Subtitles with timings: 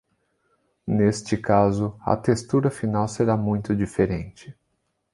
[0.87, 4.57] Neste caso, a textura final será muito diferente.